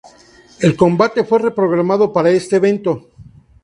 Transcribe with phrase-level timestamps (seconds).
[0.59, 3.07] El combate fue reprogramado para este evento.